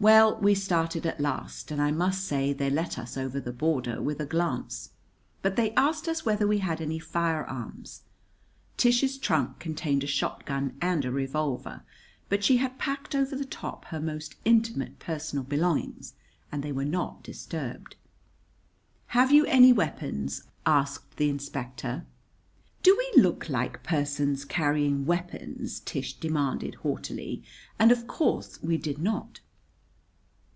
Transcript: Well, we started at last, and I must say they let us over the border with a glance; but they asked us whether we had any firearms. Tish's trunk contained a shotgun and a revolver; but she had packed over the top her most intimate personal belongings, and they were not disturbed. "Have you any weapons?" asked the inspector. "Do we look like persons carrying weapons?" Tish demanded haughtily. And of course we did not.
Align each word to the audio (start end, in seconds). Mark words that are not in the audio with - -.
Well, 0.10 0.38
we 0.40 0.54
started 0.54 1.04
at 1.04 1.20
last, 1.20 1.70
and 1.70 1.78
I 1.78 1.90
must 1.90 2.24
say 2.24 2.54
they 2.54 2.70
let 2.70 2.98
us 2.98 3.18
over 3.18 3.38
the 3.38 3.52
border 3.52 4.00
with 4.00 4.18
a 4.18 4.24
glance; 4.24 4.92
but 5.42 5.56
they 5.56 5.74
asked 5.74 6.08
us 6.08 6.24
whether 6.24 6.46
we 6.46 6.60
had 6.60 6.80
any 6.80 6.98
firearms. 6.98 8.04
Tish's 8.78 9.18
trunk 9.18 9.58
contained 9.58 10.02
a 10.02 10.06
shotgun 10.06 10.74
and 10.80 11.04
a 11.04 11.10
revolver; 11.10 11.82
but 12.30 12.42
she 12.42 12.56
had 12.56 12.78
packed 12.78 13.14
over 13.14 13.36
the 13.36 13.44
top 13.44 13.84
her 13.88 14.00
most 14.00 14.36
intimate 14.46 14.98
personal 15.00 15.44
belongings, 15.44 16.14
and 16.50 16.62
they 16.62 16.72
were 16.72 16.82
not 16.86 17.22
disturbed. 17.22 17.96
"Have 19.08 19.30
you 19.32 19.44
any 19.44 19.70
weapons?" 19.70 20.44
asked 20.64 21.18
the 21.18 21.28
inspector. 21.28 22.06
"Do 22.82 22.96
we 23.16 23.22
look 23.22 23.50
like 23.50 23.82
persons 23.82 24.46
carrying 24.46 25.04
weapons?" 25.04 25.78
Tish 25.78 26.14
demanded 26.14 26.76
haughtily. 26.76 27.42
And 27.78 27.92
of 27.92 28.06
course 28.06 28.62
we 28.62 28.78
did 28.78 28.96
not. 28.98 29.40